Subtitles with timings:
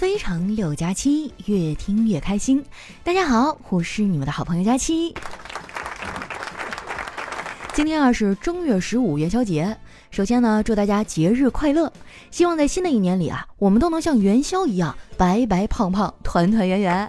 [0.00, 2.64] 非常六加七，越听越开心。
[3.04, 5.14] 大家好，我是你们的好朋友佳期。
[7.74, 9.76] 今天啊是正月十五元宵节，
[10.10, 11.92] 首先呢祝大家节日快乐，
[12.30, 17.06] 希望在新的一年里啊，我们都能像元宵一样白白胖胖、团团圆圆。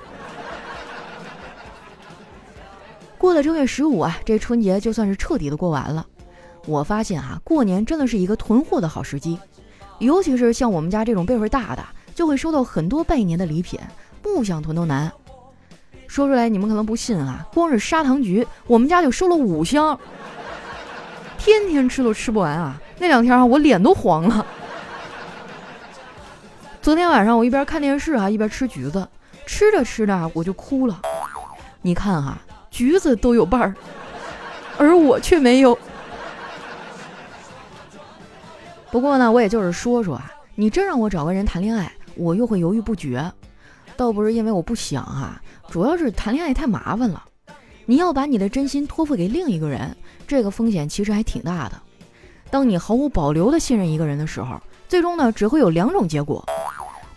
[3.17, 6.05] 过了正月十五啊，这春节就算是彻底的过完了。
[6.65, 9.39] 我发现啊，过年真的是一个囤货的好时机，
[9.99, 11.85] 尤其是像我们家这种辈分大的。
[12.13, 13.79] 就会收到很多拜年的礼品，
[14.21, 15.11] 不想囤都难。
[16.07, 19.97] 说出来你们可能不信啊，光是砂糖橘，我们家就收了五箱，
[21.37, 22.79] 天天吃都吃不完啊。
[22.99, 24.45] 那两天啊，我脸都黄了。
[26.81, 29.07] 昨天晚上我一边看电视啊，一边吃橘子，
[29.45, 31.01] 吃着吃着我就哭了。
[31.81, 32.37] 你看哈，
[32.69, 33.73] 橘子都有伴儿，
[34.77, 35.77] 而我却没有。
[38.91, 41.89] 不过呢，我也就是说说啊，你真让我找个人谈恋爱。
[42.15, 43.31] 我又会犹豫不决，
[43.95, 47.23] 倒不是因为我不想哈，主要是谈恋爱太麻烦了。
[47.85, 49.95] 你要把你的真心托付给另一个人，
[50.27, 51.81] 这个风险其实还挺大的。
[52.49, 56.45] 当你毫无保留的信任一个人的时候，最终呢只会有两种结果：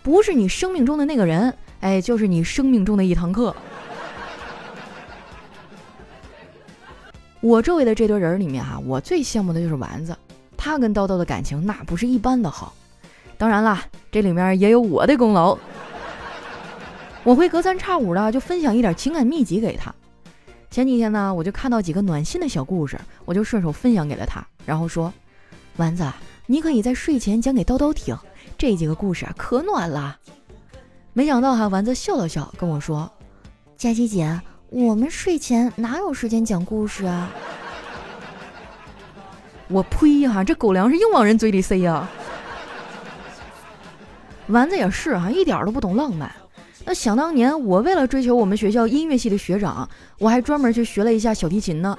[0.01, 3.55] 不是你生命中的那个人，哎，就是你生命中的一堂课。
[7.41, 10.15] 我周围的这堆人里面哈，我最羡慕的就是丸子，
[10.57, 12.73] 他跟叨叨的感情那不是一般的好。
[13.37, 15.57] 当然啦，这里面也有我的功劳。
[17.23, 19.93] 我会隔三差五的就分享一点情感秘籍给他。
[20.69, 25.11] 前几天呢，我就看到几个暖心的小故事，我就顺手分享给了他，然后说
[25.77, 26.05] ：“丸子，
[26.45, 28.17] 你可以在睡前讲给叨叨听，
[28.57, 30.17] 这几个故事可暖了。”
[31.13, 33.09] 没想到哈，丸子笑了笑跟我说
[33.77, 37.31] ：“佳琪姐，我们睡前哪有时间讲故事啊？”
[39.67, 42.07] 我呸呀，这狗粮是硬往人嘴里塞呀！
[44.47, 46.31] 丸子也是啊，一点都不懂浪漫。
[46.85, 51.97] 那想当年，我为了追求我们学校音乐系的学长，我还专门去学了一下小提琴呢。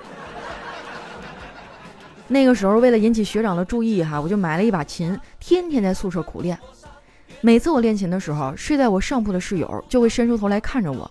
[2.28, 6.56] 那个时候，为了引起学长的注意，哈，我就买了一把琴，天天在宿舍苦练。
[7.40, 11.10] 每次我练琴的时候，睡在我上铺的室友就会伸出头来看着我。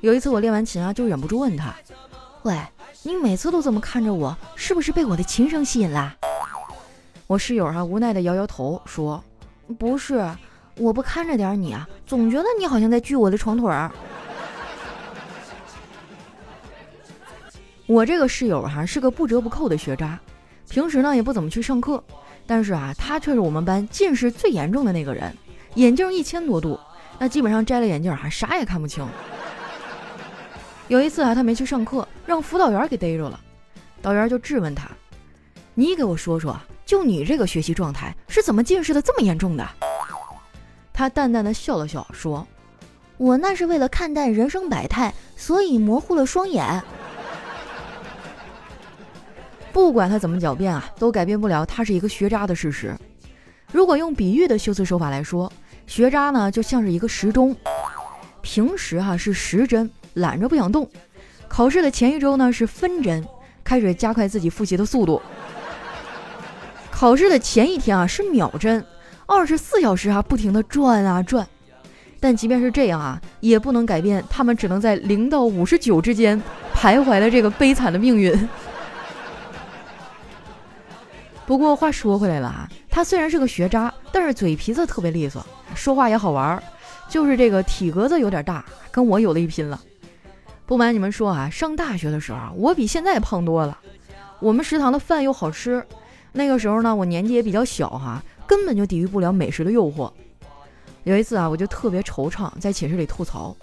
[0.00, 1.74] 有一次我练完琴啊，就忍不住问他
[2.44, 2.58] ：“喂，
[3.02, 6.16] 你每次都这么看着我，是不是被我的琴声吸引啦？”
[7.26, 9.22] 我室友哈无奈的摇摇头说。
[9.76, 10.24] 不是，
[10.76, 13.90] 我不看着点你啊，总觉得你好像在锯我的床腿儿。
[17.86, 20.18] 我这个室友哈是个不折不扣的学渣，
[20.70, 22.02] 平时呢也不怎么去上课，
[22.46, 25.36] 但是啊，他却是我们班近视最严重的那个人，
[25.74, 26.78] 眼镜一千多度，
[27.18, 29.06] 那基本上摘了眼镜哈啥也看不清。
[30.88, 33.38] 有一次啊，他没去上课，让辅导员给逮着了，
[34.00, 34.88] 导员就质问他
[35.74, 39.68] ：“你给我说说。”就你这个学习状态是怎么近视的这么严重的？
[40.90, 42.48] 他淡淡的笑了笑，说
[43.18, 46.82] ：“我那是为了看淡人生百态，所以模糊了双眼。”
[49.70, 52.96] 不管他怎么狡辩啊，都改变不了他是一个学渣的事实。
[53.70, 55.52] 如果用比喻的修辞手法来说，
[55.86, 57.54] 学渣呢就像是一个时钟，
[58.40, 60.86] 平时哈是时针，懒着不想动；
[61.48, 63.22] 考试的前一周呢是分针，
[63.62, 65.20] 开始加快自己复习的速度。
[66.98, 68.84] 考试的前一天啊是秒针，
[69.24, 71.46] 二十四小时啊不停的转啊转，
[72.18, 76.42] 但即便是这样啊，也不能改变他们只能在零到五十九之间
[76.74, 78.36] 徘徊的这个悲惨的命运。
[81.46, 86.60] 不过话说回来了啊，他虽然是个学渣，但是嘴皮子特别利索，说话也好玩，
[87.08, 89.80] 就是这个体格子有点大，跟我有的一拼了。
[90.66, 93.78] 不瞒你们说啊，上大学的时候我比现在胖多了，
[94.40, 95.86] 我们食堂的饭又好吃。
[96.38, 100.08] 那个时候呢，我年纪也比较小哈，根本就抵御不了美食的诱惑。
[101.02, 103.56] 有一次啊，我就特别惆怅，在寝室里吐槽：“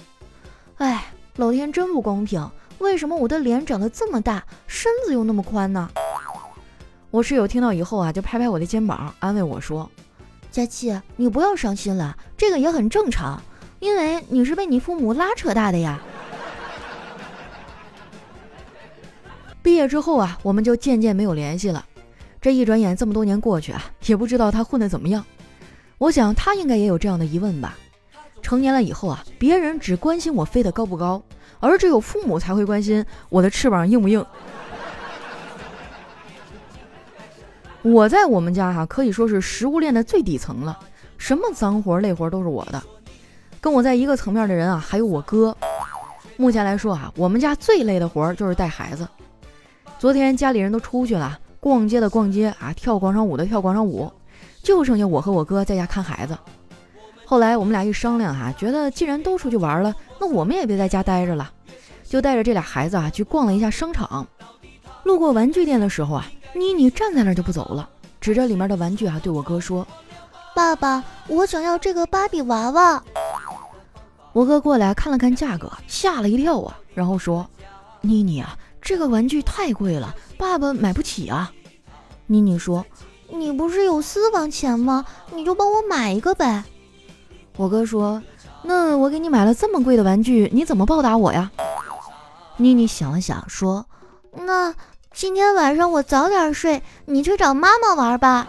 [0.76, 1.06] 哎，
[1.38, 2.46] 老天真不公平，
[2.80, 5.90] 为什么我的脸长得这么大，身子又那么宽呢？”
[7.12, 9.90] 我室友听到以后啊，就拍拍我的肩膀，安慰我说
[10.52, 13.42] ：“佳琪，你不要伤心了，这个也很正常，
[13.80, 15.98] 因为你是被你父母拉扯大的呀。”
[19.64, 21.86] 毕业之后啊，我们就渐渐没有联系了。
[22.46, 25.26] 这一转眼这么多年过去啊，也不知道他混得怎么样。
[25.98, 27.76] 我想他应该也有这样的疑问吧。
[28.40, 31.20] 成年了以后啊，别人只关心我飞得高不高，
[31.60, 34.24] 而只有父母才会关心我的翅膀硬不硬。
[37.82, 40.78] 我在我们家哈可以说是食物链的最底层了，
[41.18, 42.80] 什么脏活累活都是我的。
[43.60, 45.58] 跟我在一个层面的人啊，还有我哥。
[46.38, 49.08] 目前来说啊，我们家最累的活就是带孩子。
[49.98, 51.40] 昨天家里人都出去了。
[51.66, 54.12] 逛街的逛街啊，跳广场舞的跳广场舞，
[54.62, 56.38] 就剩下我和我哥在家看孩子。
[57.26, 59.92] 后来我们俩一商量哈，觉得既然都出去玩了，
[60.22, 61.52] 那我们也别在家待着了，
[62.04, 64.28] 就带着这俩孩子啊去逛了一下商场。
[65.06, 67.90] 路过玩具店的时候啊，妮妮站在那儿就不走了，
[68.22, 69.88] 指着里面的玩具啊对我哥说
[70.56, 73.04] ：“爸爸，我想要这个芭比娃娃。”
[74.34, 77.50] 我哥过来看了看价格，吓了一跳啊，然后说
[78.02, 78.56] ：“妮妮啊，
[78.86, 81.52] 这个玩具太贵了，爸爸买不起啊。”
[82.28, 82.86] 妮妮说
[83.28, 85.04] ：“你不是有私房钱吗？
[85.34, 86.64] 你就帮我买一个呗。”
[87.58, 88.22] 我哥说
[88.64, 91.52] ：“那我给你买了这么贵的玩具，你怎么报答我呀？”
[92.58, 93.86] 妮妮想了想说
[94.32, 94.74] ：“那
[95.12, 98.48] 今天晚上我早点睡，你去找妈妈玩吧。”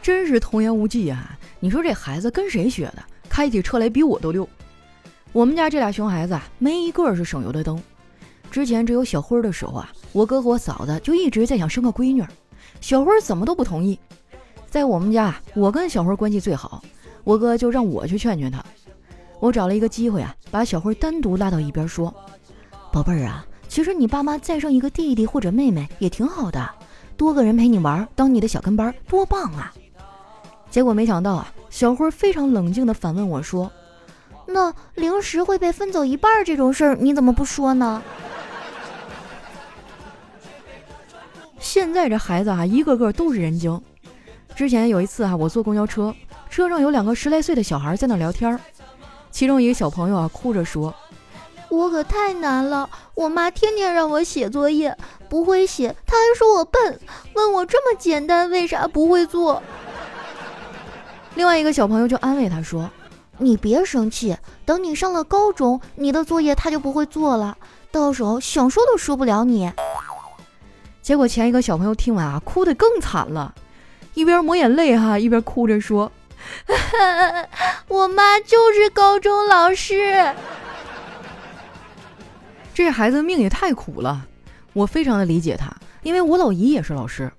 [0.00, 1.36] 真是童言无忌啊！
[1.60, 3.02] 你说这孩子跟谁学的？
[3.28, 4.48] 开起车来比我都溜。
[5.32, 7.82] 我们家这俩熊孩子啊，没一个是省油的灯。
[8.56, 12.24] 之前只有小辉的时候啊，我哥和我嫂子就一直在想生个闺女，
[12.80, 14.00] 小辉怎么都不同意。
[14.70, 16.82] 在我们家，我跟小辉关系最好，
[17.22, 18.64] 我哥就让我去劝劝他。
[19.40, 22.10] 我找了一个机会啊，把小辉单独拉到一边说
[22.90, 26.66] ：“宝贝儿啊，其实你爸妈再生一个弟弟或者妹妹也挺好的，
[27.14, 29.70] 多个人陪你玩，当你的小跟班，多棒啊！”
[30.72, 31.52] 结果没想到啊。
[31.68, 33.70] 小辉非常冷静地反问我说
[34.48, 38.02] ：“那零食会被分走一半这种事儿，你怎么不说呢？”
[41.58, 43.80] 现在这孩子啊，一个个都是人精。
[44.54, 46.14] 之前有一次啊，我坐公交车，
[46.48, 48.58] 车上有两个十来岁的小孩在那聊天，
[49.30, 50.94] 其中一个小朋友啊哭着说
[51.68, 54.96] ：“我可太难了，我妈天天让我写作业，
[55.28, 57.00] 不会写，她还说我笨，
[57.34, 59.62] 问我这么简单，为啥不会做？”
[61.36, 62.88] 另外一个小朋友就安慰他说
[63.36, 67.58] ：“你别生气，等你上了高中，你的作业他就不会做了，
[67.90, 69.70] 到时候想说都说不了你。”
[71.06, 73.54] 结果前一个小朋友听完啊，哭得更惨了，
[74.14, 76.10] 一边抹眼泪哈，一边哭着说
[77.86, 80.34] ：“我妈就是高中老师。”
[82.74, 84.26] 这孩子命也太苦了，
[84.72, 85.72] 我非常的理解他，
[86.02, 87.30] 因为我老姨也是老师，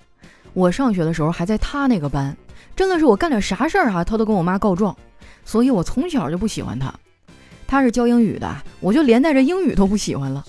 [0.53, 2.33] 我上学的时候还在他那个班。
[2.73, 4.95] 真的是我干点啥事儿哈，他都跟我妈告状，
[5.43, 6.93] 所以我从小就不喜欢他。
[7.67, 8.49] 他是教英语的，
[8.79, 10.45] 我就连带着英语都不喜欢了。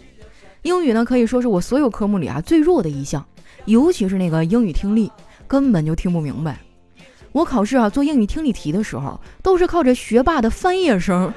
[0.63, 3.25] 英语呢，可以说是我所有科目里啊最弱的一项，
[3.67, 5.11] 尤其是那个英语听力，
[5.47, 6.59] 根本就听不明白。
[7.33, 11.33] 我考试啊做英语听力题的时候，都是靠着学霸的翻页声，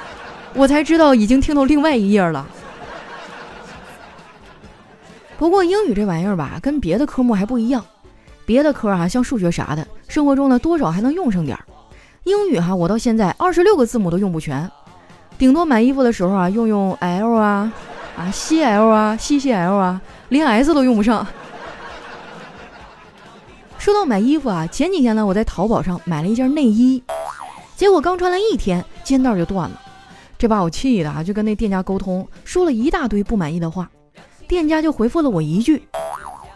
[0.54, 2.46] 我才知道已经听到另外一页了。
[5.38, 7.84] 不过英语这玩意儿吧，跟别的科目还不一样。
[8.46, 11.64] 别的科啊，像数学啥的，生活中呢多少还能用上点儿。
[12.24, 14.70] 英语哈，我到现在二十六个字母都用不全，
[15.36, 17.72] 顶多买衣服的时候啊，用用 L 啊，
[18.16, 21.26] 啊 CL 啊，CCL 啊，连 S 都用不上。
[23.78, 27.02] 说到买衣服啊，前几天呢，我在淘宝上买了一件内衣，
[27.74, 29.80] 结果刚穿了一天，肩带就断了，
[30.38, 33.90] 这把我气的啊，就跟那店家沟通，说了一大堆不满意的话，
[34.46, 35.82] 店家就回复了我一句：“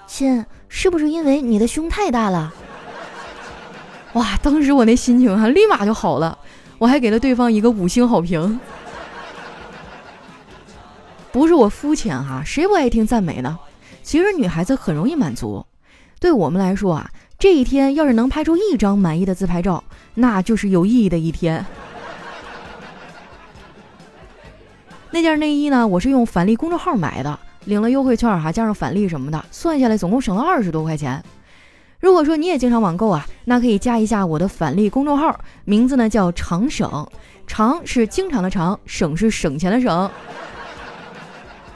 [0.06, 2.52] 亲。”是不是因为你的胸太大了？
[4.14, 4.36] 哇！
[4.42, 6.36] 当时我那心情哈，立马就好了，
[6.76, 8.60] 我还给了对方一个五星好评。
[11.36, 13.58] 不是我肤浅哈，谁不爱听赞美呢？
[14.02, 15.62] 其实女孩子很容易满足。
[16.18, 19.84] 对我们来说啊，这一天要是能拍出一张满意的自拍照，
[20.14, 21.62] 那就是有意义的一天。
[25.12, 27.38] 那件内衣呢，我是用返利公众号买的。
[27.66, 31.22] 领了优惠券哈，加上返利什么的，算下来总共省了二十多块钱。
[32.00, 37.06] 如果说你也经常网购啊，那可以加一下我的返利公众号，名字呢叫常省，
[37.46, 40.11] 常是经常的常，省是省钱的省。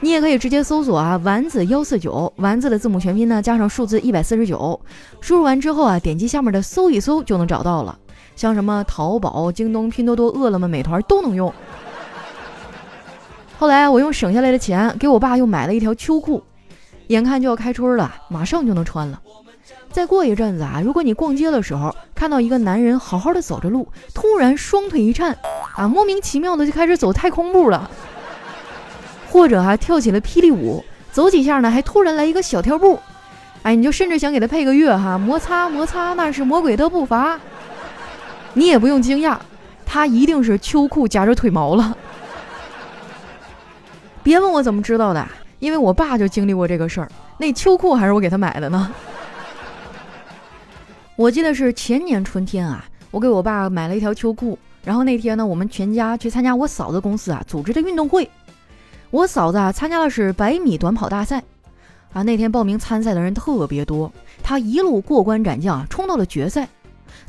[0.03, 4.79] 你也可以直接搜索啊，丸子幺四九，丸子的字母全拼呢加上数字一百四十九，
[5.21, 7.97] 输入完之后啊，点击下面的搜一搜就能找到了。
[8.35, 11.53] 像什么淘宝、京东、拼多多、饿了么、美团都能用。
[13.59, 16.41] 后来我用省下来的钱给我爸又买了一条秋裤，
[17.07, 19.21] 眼看就要开春了，马上就能穿了。
[19.91, 25.37] 再过一阵子啊，如果你逛街的时候看到一个男人好好的走着路，突然双腿一颤，
[25.75, 27.91] 啊，莫名其妙的就开始走太空步了，
[29.31, 32.99] 或者还跳起了霹雳舞，走几下呢还突然来一个小跳步，
[33.63, 37.39] 哎，你就甚至想给他配个乐哈，摩擦摩擦，那是魔鬼的步伐。
[38.53, 39.37] 你也不用惊讶，
[39.85, 41.95] 他一定是秋裤夹着腿毛了。
[44.21, 45.25] 别问我怎么知道的，
[45.59, 47.09] 因为我爸就经历过这个事儿。
[47.37, 48.93] 那秋裤还是我给他买的呢。
[51.15, 54.59] 我记得是前年春天啊，我给我爸买了一条秋裤。
[54.83, 58.29] 然后那天呢，我们全家去参加我嫂子公司啊组织的运动会。
[59.11, 61.43] 我嫂子啊参加的是百米短跑大赛，
[62.13, 66.67] 啊那天报名参赛的人特别多，她一路过关斩将啊，冲到了决赛。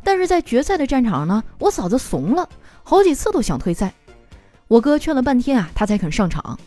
[0.05, 2.49] 但是在决赛的战场呢，我嫂子怂了，
[2.85, 3.93] 好几次都想退赛。
[4.69, 6.59] 我哥劝了半天啊，他才肯上场。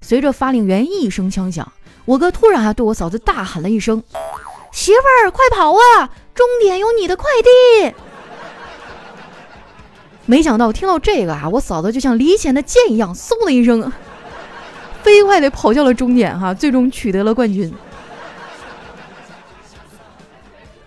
[0.00, 1.70] 随着发令员一声枪响，
[2.06, 4.02] 我哥突然啊对我嫂子大喊了一声
[4.72, 6.10] ：“媳妇儿，快跑啊！
[6.34, 7.94] 终点有你的快递！”
[10.26, 13.92] 没想到听到这个啊，我嫂子就像离弦的箭一样，嗖的一声，
[15.06, 17.72] 飞快地跑向了终点，哈，最终取得了冠军。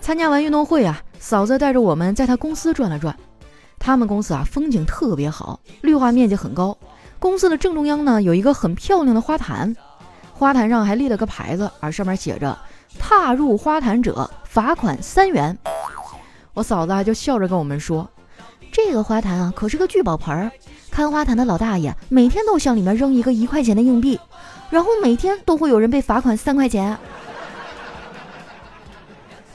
[0.01, 3.15] 参加完运动会啊，嫂子带着我们在她公司转了转。
[3.79, 6.77] 他们公司啊，风景特别好，绿化面积很高。
[7.17, 9.73] 公司的正中央呢，有一个很漂亮的花坛，
[10.33, 12.57] 花坛上还立了个牌子，啊，上面写着
[12.99, 15.57] “踏入花坛者罚款三元”。
[16.53, 18.09] 我嫂子啊，就笑着跟我们说
[18.69, 20.51] ：“这个花坛啊，可是个聚宝盆，
[20.99, 24.19] 看花坛的老大爷每天都向里面扔一个一块钱的硬币，
[24.69, 26.97] 然后每天都会有人被罚款三块钱。”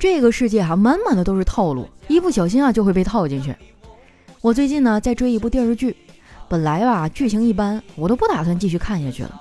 [0.00, 3.54] 这个世界哈，满满的都是套路，一不小心啊，就会被套进去。
[4.40, 5.94] 我最近呢在追一部电视剧，
[6.48, 9.38] 本来吧剧情一般，我都不打算继续看下去了。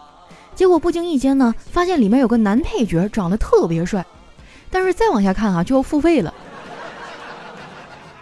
[0.55, 4.05] 结果不经意间呢，发现里面有个男配角长得特别帅，
[4.69, 6.33] 但是再往下看啊就要付费了。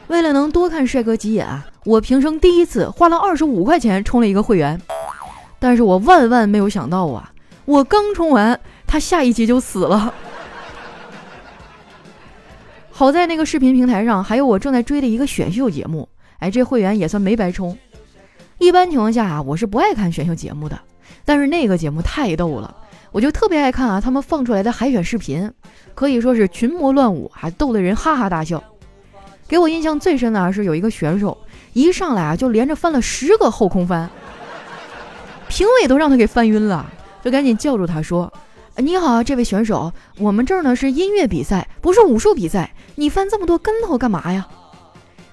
[0.05, 4.79] 为了能多看帅哥几眼啊，我平生第一次花了二十五块钱充了一个会员。
[5.59, 7.31] 但是我万万没有想到啊，
[7.65, 10.13] 我刚充完，他下一集就死了。
[12.89, 16.07] 好在那个视频平台上还有我正在追的一个选秀节目。
[16.39, 17.77] 哎，这会员也算没白充。
[18.57, 20.79] 一般情况下啊，我是不爱看选秀节目的，
[21.25, 22.75] 但是那个节目太逗了，
[23.11, 24.01] 我就特别爱看啊。
[24.01, 25.51] 他们放出来的海选视频，
[25.93, 28.63] 可以说是群魔乱舞，还逗得人哈哈大笑。
[29.51, 31.37] 给我印象最深的是有一个选手
[31.73, 34.09] 一上来啊就连着翻了十个后空翻，
[35.49, 36.85] 评委都让他给翻晕了，
[37.21, 38.31] 就赶紧叫住他说
[38.79, 44.47] ：“你好，这位选手，我们这儿呢是音乐比赛，不是武术比赛，你翻这么多跟头干嘛呀？”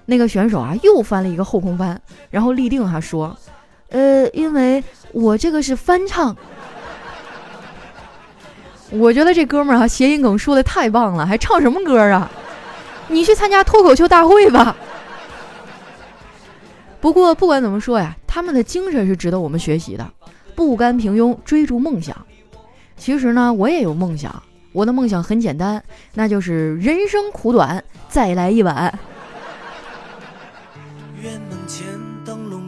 [0.07, 3.39] 那个选手啊，又翻了一个后空翻，然后立定哈说
[3.91, 4.83] ：“呃，因为
[5.13, 6.37] 我这个是翻唱。”
[8.91, 12.29] 我觉得这哥们儿哈谐音梗说的太棒了，还唱什么歌啊？
[13.09, 14.77] 你去参加脱口秀大会吧。
[17.01, 20.09] 不过不管怎么说呀，他们的精神是值得我们学习的，
[20.55, 22.17] 不甘平庸，追逐梦想。
[22.97, 25.83] 其实呢，我也有梦想，我的梦想很简单，
[26.15, 28.99] 那就是人生苦短，再来一碗。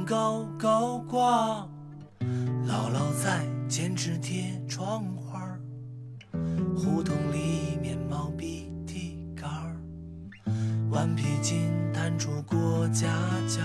[0.07, 1.65] 高高挂，
[2.67, 5.41] 姥姥在坚持贴窗花
[6.77, 8.80] 胡同里面冒鼻涕干儿，
[10.91, 13.07] 顽皮筋弹出过家
[13.47, 13.61] 家，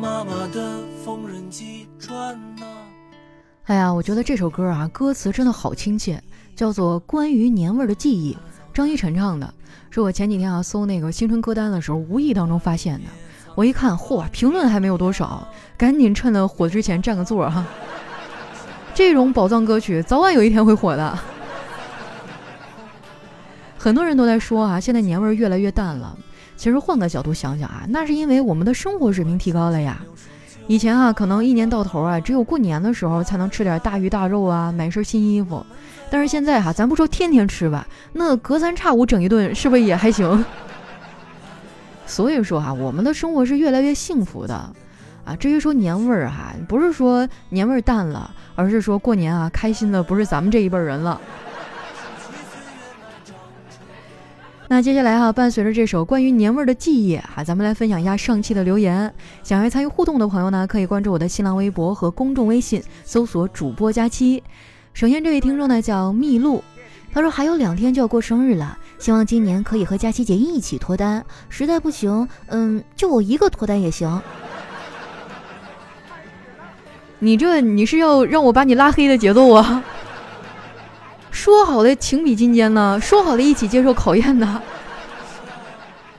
[0.00, 2.64] 妈妈的缝纫机转呐。
[3.64, 6.22] 哎呀，我觉得这首歌啊，歌词真的好亲切，
[6.54, 8.32] 叫做《关于年味的记忆》，
[8.72, 9.52] 张一晨唱的，
[9.90, 13.06] 是我前几天啊搜那个新春歌单的时候无意当中发现的。
[13.56, 17.66] 我一看，嚯，评论还没有多少，赶紧趁着火之前占个座哈。
[18.94, 21.18] 这种宝藏歌曲早晚有一天会火的。
[23.82, 26.16] 很多人都在说啊，现在年味儿越来越淡了。
[26.56, 30.00] 其实换个角度想想啊，那是因为我们的生活水平提高了呀。
[30.68, 35.66] 以前啊，可能一年到头啊，只有过年的时候才能吃点大鱼大肉啊，买身新衣服。
[36.08, 40.44] 但是现在哈，咱不说天天吃吧，那隔三差五整一顿，是不是也还行？
[42.06, 44.54] 所以说哈，我们的生活是越来越幸福的，
[45.24, 51.20] 啊，至于说年味儿哈，不是说年味儿淡了，而是说过年啊，开心的不是咱们这一辈人了。
[54.72, 59.12] 那接下来哈，伴随着这首关于年味儿的记忆哈，咱们来分享一下上期的留言。
[59.42, 64.42] 想要参与互动的朋友呢，可以关注我的新浪微博和公众微信，搜索主播佳期。
[64.94, 66.64] 首先这位听众呢叫蜜露，
[67.12, 68.78] 他说还有两天就要过生日了。
[68.98, 74.22] 希望今年可以和佳琪姐一起脱单，实在不行，嗯，就我一个脱单也行。
[77.20, 79.84] 你这你是要让我把你拉黑的节奏啊？
[81.42, 83.00] 说好的情比金坚呢？
[83.02, 84.62] 说好的一起接受考验呢？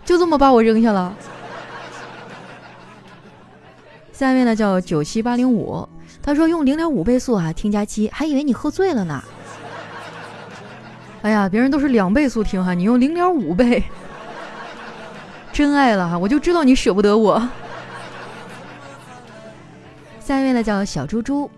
[0.03, 1.15] 就这么把我扔下了？
[4.11, 5.87] 下面呢叫九七八零五，
[6.21, 9.23] 他说用零点五倍速啊听佳期，还以为你喝醉了呢。
[11.21, 13.81] 哎呀，别人都是两倍速听哈，你用零点五倍，
[15.53, 16.17] 真爱了哈！
[16.17, 17.41] 我就知道你舍不得我。
[20.19, 21.49] 下一位呢叫小猪猪，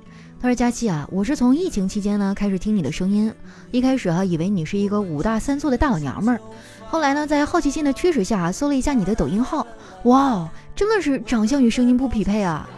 [0.46, 3.34] 他说：“佳期啊，我是从疫情期间呢开始听你的声音，
[3.72, 6.40] 一开始哈以为你是一个五大三粗的大老娘们儿，
[6.86, 9.66] 后来呢在好奇心的驱使下搜了一下你的抖音号，
[10.04, 12.70] 哇哦，真的是长相与声音不匹配啊！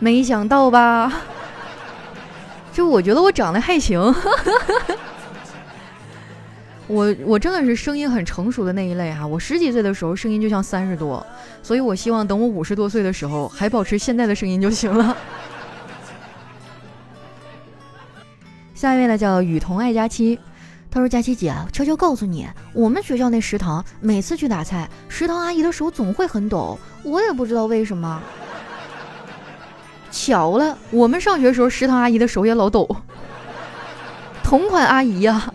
[0.00, 1.22] 没想到吧？”
[2.74, 4.00] 就我觉得我长得还行，
[6.88, 9.24] 我我真的是声音很成熟的那一类哈。
[9.24, 11.24] 我十几岁的时候声音就像三十多，
[11.62, 15.16] 所以我希望等我五十多岁的时候还保持现在的声音就行了。
[18.80, 20.38] 下一位呢叫雨桐爱佳期，
[20.90, 28.22] 他说：“佳期姐，悄悄告诉你，我们学校那食堂每次去打菜，食堂阿姨的手总会很抖，我也不知道为什么。
[30.10, 32.88] 巧了，我们上学时候食堂阿姨的手也老抖，
[34.42, 35.52] 同款阿姨呀。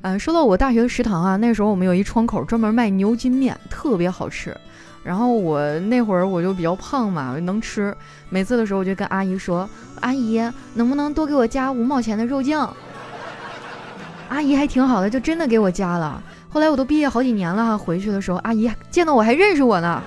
[0.00, 4.56] 嗯，说到我大学的食堂啊，那时候我们有一窗口专门卖牛筋面，特别好吃。”
[5.02, 7.96] 然后我那会儿我就比较胖嘛，能吃。
[8.28, 9.66] 每次的时候我就跟阿姨说
[10.00, 10.40] ：“阿姨，
[10.74, 12.74] 能不能多给我加五毛钱的肉酱？”
[14.28, 16.22] 阿姨还挺好的，就真的给我加了。
[16.48, 20.02] 后来我都毕业好几年了哈，回去的时候阿姨见到我还认识我呢。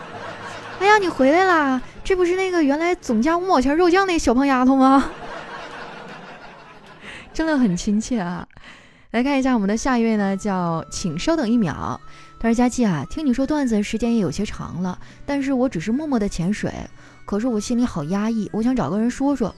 [0.80, 1.82] 哎呀，你回来啦！
[2.04, 5.10] 这不是那个原来总加五毛钱肉酱那小胖丫头吗？
[7.34, 8.46] 真的很亲切啊。
[9.12, 12.00] 来看一下我们的下一位呢，叫请稍等一秒。
[12.40, 16.74] 他说：“佳琪啊，听你说段子时间也有些长了，但是我只是默默的潜水，
[17.26, 19.56] 可是我心里好压抑，我想找个人说说。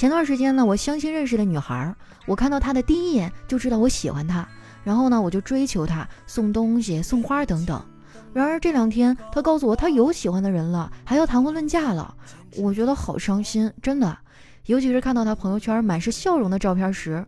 [0.00, 4.48] 前段时间呢，我相亲认识的女孩，我看到她的第一眼就知道我喜欢她，
[4.82, 7.84] 然后呢，我就追求她，送东西、送花等等。
[8.32, 12.14] 然而这两天，她告诉我她有喜欢的人了，还要谈婚论嫁了，
[12.56, 14.16] 我觉得好伤心，真的。
[14.64, 17.22] 尤其是看到她朋友圈满是笑容的照片时，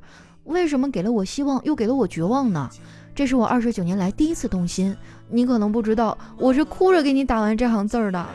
[0.45, 2.71] 为什么给了我希望，又给了我绝望呢？”
[3.15, 4.97] 这是我二十九年来第一次动心，
[5.29, 8.27] 你可能不知道，我是哭着给你打完这行字儿的。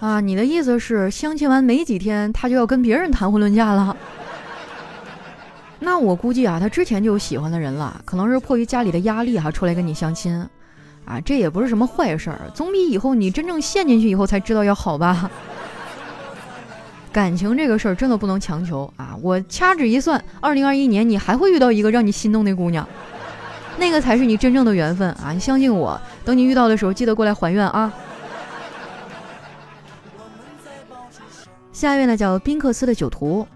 [0.00, 3.96] 啊，你的意思是相亲完没几天，他就要跟别人谈婚论嫁了？
[5.78, 10.46] 那我估计啊，他之前就有喜欢的人了，可能是迫于家里的压力哈，出来跟你相亲。
[11.04, 15.30] 啊，这也不是什么坏事儿，总比以后你真正陷进去以后才知道要好吧。
[17.12, 19.16] 感情这个事儿真的不能强求啊！
[19.22, 22.86] 我掐指一算，二零二一年你还会遇到一个让你心动的姑娘，
[23.78, 25.32] 那个才是你真正的缘分啊！
[25.32, 27.90] 你相信我，等你遇到的时候，记得过来还愿啊！
[31.76, 33.46] 下一位呢，叫宾克斯的酒徒，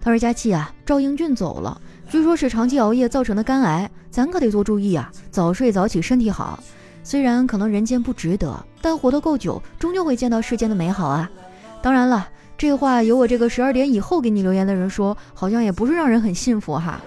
[0.00, 5.10] 他说：“佳琪啊，赵英俊走了，据说是长期熬夜造成的肝癌，咱可得多注意啊！
[5.28, 6.62] 早睡早起，身体好。
[7.02, 11.28] 虽然可能人间不值得，但活得够久，终究会见到世间的美好啊！
[11.82, 17.00] 当然了。”这话由我这个十二点以后给你留言的人说，好像也不是让人很信服哈。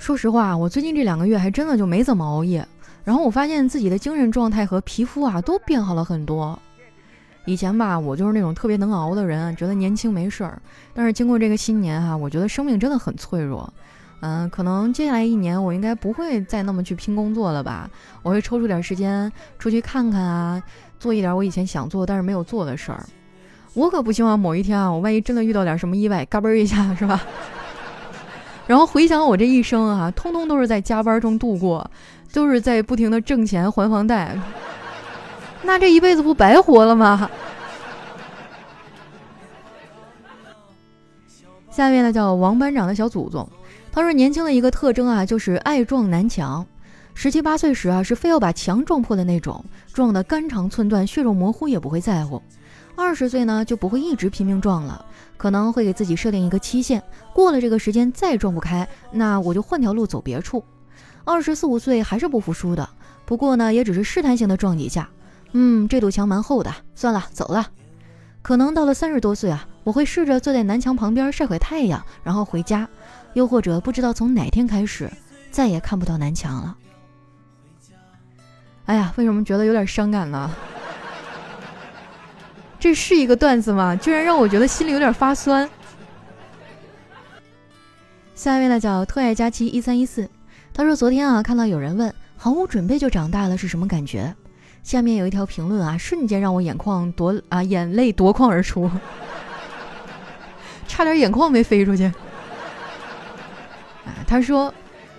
[0.00, 2.66] 说实话，我最近这两个月还真的就没怎么熬夜，
[3.04, 6.60] 然后我发现自己的精神状态和皮肤啊都变好了很多。
[7.46, 10.60] 以前吧，我就是那种特别能熬的人，觉得年轻没事儿。
[10.92, 13.72] 但是经过这个新年哈，我觉得生命真的很脆弱。
[14.20, 17.88] 嗯，可能接下来一年我应该不会再那么去拼工作了吧？
[18.22, 20.62] 我会抽出点时间出去看看啊。
[20.98, 23.04] 做一点我以前想做但是没有做的事儿，
[23.74, 27.22] 我可不希望某一天啊，我万一真的遇到点什么意外，嘎嘣一下是吧？
[28.66, 31.88] 然后回想我这一生啊，通通都是在加班中度过，
[32.32, 34.36] 都是在不停的挣钱还房贷，
[35.66, 37.28] 那这一辈子不白活了吗？
[41.68, 43.46] 下面呢叫王班长的小祖宗，
[43.92, 46.64] 他说年轻的一个特征啊，就是爱撞南墙。
[47.12, 52.40] 十七八岁时啊，是非要把墙撞破的那种，撞得肝肠寸断、血肉模糊也不会在乎。
[52.94, 55.04] 二十岁呢，就不会一直拼命撞了，
[55.36, 57.02] 可能会给自己设定一个期限，
[57.34, 60.64] 过了这个时间再撞不开，那我就换条路走别处。
[61.24, 62.88] 二十四五岁还是不服输的，
[63.24, 65.08] 不过呢，也只是试探性的撞几下。
[65.58, 67.66] 嗯，这堵墙蛮厚的，算了，走了。
[68.42, 72.86] 可能到了三十多岁啊，我会试着坐在南墙旁边晒会太阳，然后回家，
[73.32, 75.10] 又或者不知道从哪天开始，
[75.50, 76.76] 再也看不到南墙了。
[78.84, 80.50] 哎呀，为什么觉得有点伤感呢？
[82.78, 83.96] 这是一个段子吗？
[83.96, 85.66] 居然让我觉得心里有点发酸。
[88.34, 90.28] 下一位呢叫特爱佳期一三一四，
[90.74, 94.36] 他说昨天啊看到有人问毫无准备就长大了是什么感觉？
[94.86, 98.88] 下面有一条评论啊，瞬间让我眼眶夺啊眼泪夺眶而出，
[100.86, 102.08] 差点眼眶没飞出去。
[104.28, 104.72] 他说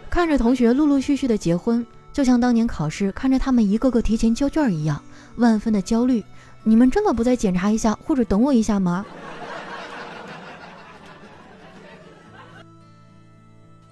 [0.10, 1.86] 看着同学陆陆续续的结婚。
[2.14, 5.04] 就像当年考试看着他们一个个提前交卷一样，
[5.36, 6.24] 万分的焦虑。
[6.64, 9.06] 你们真的不再检查一下或者等我一下吗？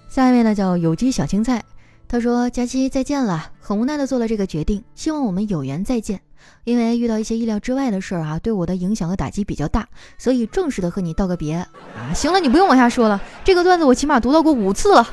[0.08, 1.62] 下一位呢叫有机小青菜，
[2.08, 6.20] 他说：“佳期再见了，很无奈的做了这个决定，希望我们有缘再见。
[6.62, 11.66] 因为遇到一些意料之外的事儿啊，对我的影响和打击比较大，所以正式的和你道个别啊。
[12.14, 15.08] 行了，你不用往下说了，这个段子我起码读到过五次了。”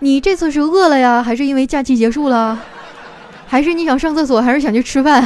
[0.00, 2.60] 你这次是饿了呀，还是因为假期结束了，
[3.46, 5.24] 还是你想上厕所，还是想去吃饭？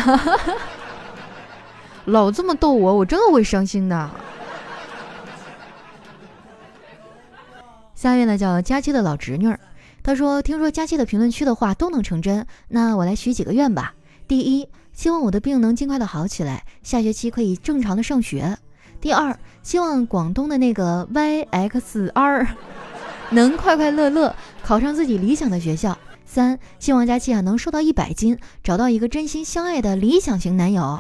[2.06, 4.10] 老这么逗我，我真的会伤心的。
[8.02, 9.60] 下一位呢叫佳期的老侄女儿，
[10.02, 13.94] 她说：“听说佳期的评论区的话都能成真，那我来许几个愿吧。
[14.26, 18.58] 第一，希望我的病能尽快的好起来，下学期可以正常的上学。
[19.00, 22.48] 第二，希望广东的那个 YXR
[23.30, 24.34] 能快快乐乐
[24.64, 25.96] 考上自己理想的学校。
[26.26, 30.98] 三，希望佳期啊能瘦到一百斤，找到一个真心相爱的理想型男友。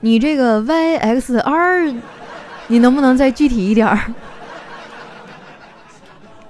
[0.00, 1.94] 你这个 YXR。”
[2.66, 4.14] 你能不能再具体一点儿？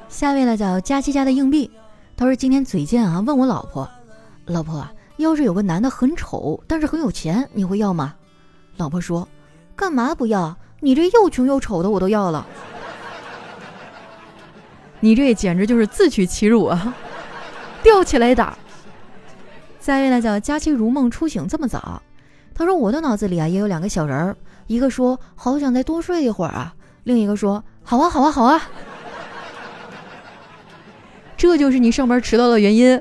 [0.09, 1.70] 下一位呢叫佳琪家的硬币，
[2.16, 3.88] 他说今天嘴贱啊，问我老婆，
[4.46, 8.14] 老婆要是有个男的很丑，但是很有钱，你会要吗？
[8.77, 9.29] 老婆说，
[9.74, 10.57] 干嘛不要？
[10.81, 12.46] 你这又穷又丑的我都要了。
[15.00, 16.94] 你这简直就是自取其辱啊！
[17.83, 18.57] 吊起来打。
[19.81, 22.00] 下一位呢叫佳期如梦初醒这么早，
[22.55, 24.37] 他说我的脑子里啊也有两个小人儿。
[24.66, 26.74] 一个说好想再多睡一会儿啊，
[27.05, 28.62] 另一个说好啊好啊好啊，
[31.37, 33.00] 这就是你上班迟到的原因。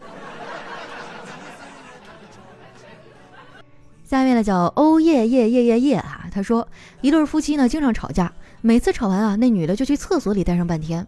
[4.04, 6.68] 下面呢叫哦耶耶耶耶耶啊，他说
[7.02, 11.08] 一对夫妻呢经常吵架，每次吵完啊，那女的就去厕所里待上半天，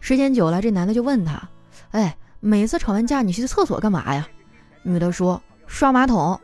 [0.00, 1.40] 时间久了，这男的就问他，
[1.92, 4.26] 哎，每次吵完架你去厕所干嘛呀？
[4.82, 6.40] 女的说刷马桶，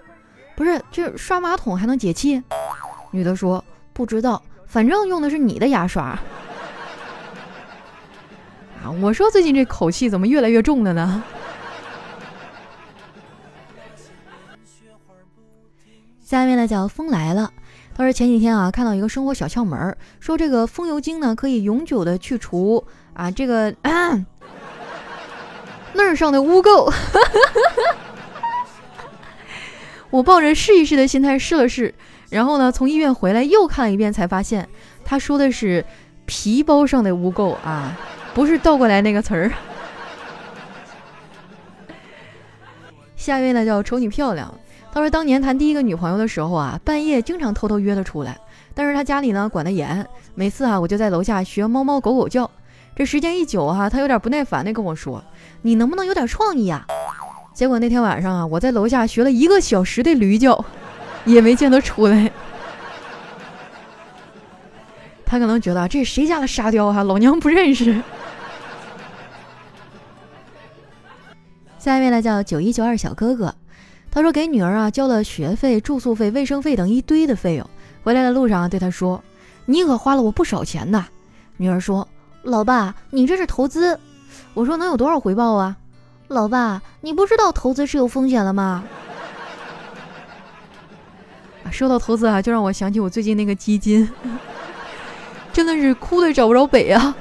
[0.54, 2.40] 不是这刷马桶还能解气？
[3.10, 6.18] 女的说：“不知道，反正用的是你的牙刷。”
[8.84, 11.22] 啊，我说最近这口气怎么越来越重了呢？
[16.22, 17.52] 下面呢叫风来了，
[17.94, 23.72] 他说前几天啊看到一个生活小窍门，说这个风油精呢可以永久的去除啊这个
[25.94, 26.92] 那儿上的污垢。
[30.10, 31.94] 我抱着试一试的心态试了试。
[32.36, 34.68] 然后呢，从医院回来又看了一遍，才发现
[35.02, 35.82] 他说的是
[36.26, 37.96] 皮包上的污垢啊，
[38.34, 39.50] 不是倒过来那个词儿。
[43.16, 44.54] 下一位呢叫瞅你漂亮，
[44.92, 48.36] 他说当年谈第一个女朋友的时候啊，半夜经常偷偷约她出来，
[48.74, 52.50] 但是他家里呢管得严，每次啊我就在楼下学猫猫狗狗叫，
[52.94, 55.24] 这时间一久啊，他有点不耐烦的跟我说
[55.62, 56.86] ：“你能不能有点创意啊？”
[57.56, 60.62] 结果那天晚上啊，我在楼下学了一个小时的驴叫。
[61.26, 62.32] 也没见他出来，
[65.26, 68.00] 他可能觉得这是谁家的沙雕啊，老娘不认识。
[71.78, 73.54] 下一位呢叫九一九二小哥哥，
[74.10, 77.68] 他说给女儿啊交了学费、住宿费、卫生费等一堆的费用，
[78.02, 79.22] 回来的路上对他说
[79.66, 81.06] ：“你可花了我不少钱呐。”
[81.58, 82.08] 女儿说
[82.42, 83.98] ：“老爸，你这是投资。”
[84.54, 85.76] 我说：“能有多少回报啊？”
[86.28, 88.82] 老爸，你不知道投资是有风险的吗？
[91.70, 94.08] 说到投资啊，就让我想起我最近那个基金，
[95.52, 97.14] 真的是哭的找不着北啊！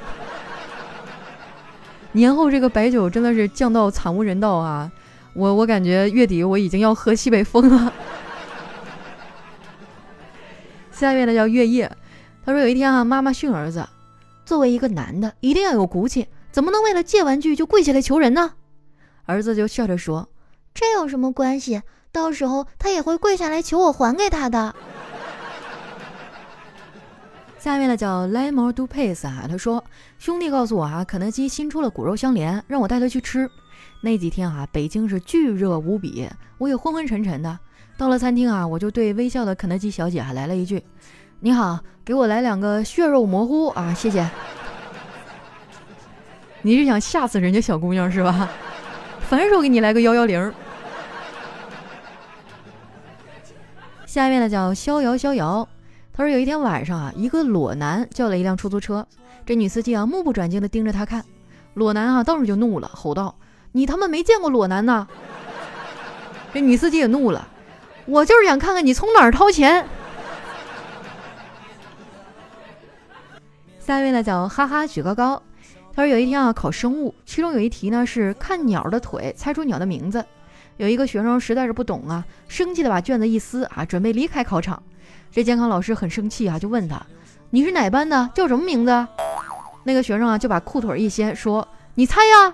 [2.13, 4.91] 年后这个白酒真的是降到惨无人道啊！
[5.34, 7.91] 我我感觉月底我已经要喝西北风了。
[10.91, 11.91] 下面呢叫月夜，
[12.45, 13.86] 他说有一天啊，妈妈训儿子，
[14.45, 18.53] 作为一个男的一定要有骨气，怎么能为了借玩具就跪下来求人呢？
[19.25, 20.29] 儿子就笑着说
[20.73, 21.81] ：“这有什么关系？”
[22.15, 24.73] 到时候他也会跪下来求我还给他的。
[27.60, 29.84] 下面呢叫 Lemon Do Pace 啊，他说
[30.17, 33.49] 兄弟告诉我啊，肯德基新出了骨肉相连，让我带他去吃。
[33.99, 36.25] 那几天啊，北京是巨热无比，
[36.58, 37.60] 我也昏昏沉沉的。
[37.97, 40.82] 到了餐厅啊，我就对微笑的肯德基小姐还来了一句
[41.41, 44.25] ：“你好，给我来两个血肉模糊啊，谢谢。
[46.63, 48.49] ”你是想吓死人家小姑娘是吧？
[49.28, 50.54] 反手给你来个幺幺零。
[54.15, 55.67] 下面呢叫逍遥逍遥，
[56.13, 59.06] 他说有一天晚上啊，一个裸男叫了一辆出租车，
[59.45, 61.25] 这女司机啊目不转睛地盯着他看，
[61.73, 63.36] 裸男啊当时就怒了，吼道
[63.73, 65.06] ：“你他妈没见过裸男呐！”
[66.54, 67.45] 这女司机也怒了，
[68.06, 69.86] 我就是想看看你从哪儿掏钱。
[73.80, 75.43] 下一位呢叫哈哈举高高，
[75.93, 80.23] 他说有一天啊考生物，其中有一题呢是看鸟的腿猜出鸟的名字。
[80.77, 84.81] 有一个学生实在是不懂啊，生气的把卷子一撕啊，准备离开考场。
[85.31, 87.01] 这监考老师很生气啊，就问他
[87.51, 88.29] ：“你是哪班的？
[88.33, 89.07] 叫什么名字？”
[89.83, 92.53] 那个学生啊就把裤腿一掀，说：“你猜呀。”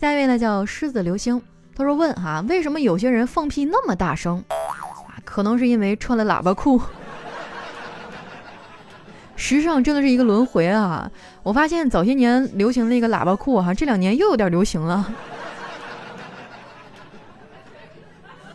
[0.00, 1.40] 下一位呢叫狮子流星，
[1.74, 4.44] 他说：“问哈，为什么有些人放屁那么大声？
[4.48, 6.80] 啊，可能是因为穿了喇叭裤。”
[9.36, 11.10] 时尚真的是一个轮回啊！
[11.42, 15.12] 我发现早些年流行那个喇叭裤哈，这两年又有点流行了。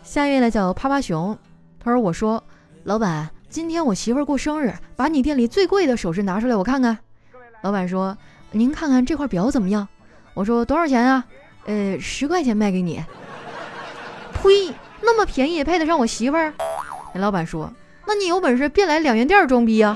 [0.02, 1.38] 下一位呢叫趴趴熊，
[1.84, 2.44] 他说：“我说，
[2.84, 6.98] 老板，今天我媳妇儿过生日，把你店里最贵的首饰拿出来我看看。
[7.62, 8.18] 老板说
[8.52, 9.88] ：“您看看这块表怎么样？”
[10.34, 11.24] 我说：“多少钱啊？”
[11.68, 13.04] 呃，十块钱卖给你。
[14.42, 16.54] 呸，那么便宜也配得上我媳妇儿？
[17.14, 17.72] 那老板说
[18.08, 19.96] ：“那你有本事别来两元店装逼啊！”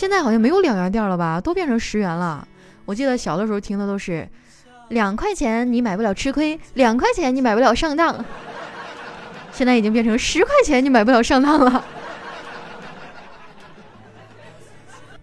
[0.00, 1.38] 现在好像没有两元店了吧？
[1.38, 2.48] 都变成十元了。
[2.86, 4.26] 我记得小的时候听的都是，
[4.88, 8.24] 两块钱你买不了吃亏，两块钱你买不了上当。
[9.52, 11.84] 现在已经变成十块钱你买不了上当了。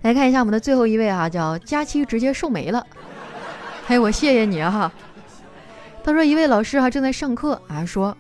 [0.04, 2.86] 来看一下我们的最后一位哈，叫佳期直接瘦没了。
[3.88, 4.92] 哎，我谢谢你哈。
[6.04, 8.16] 他说一位老师哈正在上课啊，说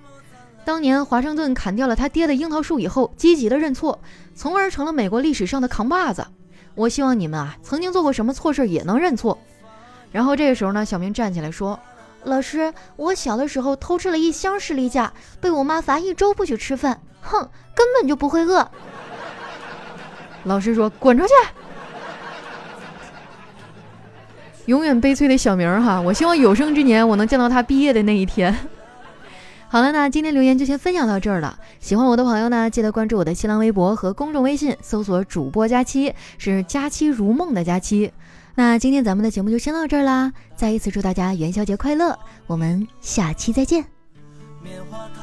[0.65, 4.01] 当年华盛顿砍掉了他爹的樱桃树以后，积极的认错，
[4.33, 6.25] 从而成了美国历史上的扛把子。
[6.77, 9.35] 我希望你们啊，曾经做过什么错事也能认错。
[10.11, 11.77] 然后这个时候呢，小明站起来说
[12.23, 15.11] ：“老师，我小的时候偷吃了一箱士力架，
[15.41, 17.01] 被我妈罚一周不许吃饭。
[17.19, 18.69] 哼，根本就不会饿。
[20.45, 21.33] ”老师说：“滚出去！”
[24.67, 28.55] 永远悲催的小明哈，我希望有生之年我能见到他毕业的那一天。
[29.69, 31.59] 好了，那今天留言就先分享到这儿了。
[31.79, 38.11] 喜欢我的朋友呢，记得关注我的新浪微博和公众微信，搜索“主播佳期”，是“佳期如梦”的佳期。
[38.55, 43.83] 那今天咱们的节目就先到这儿啦，再一次祝大家元宵节快乐，我们下期再见。
[44.63, 45.16] 棉花糖